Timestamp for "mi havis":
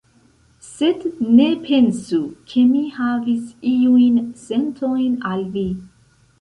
2.71-3.53